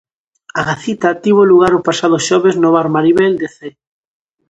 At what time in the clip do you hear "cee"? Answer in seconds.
3.55-3.75